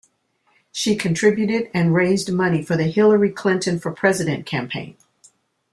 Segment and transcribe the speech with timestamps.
[0.71, 4.97] She contributed and raised money for the Hillary Clinton for President campaign.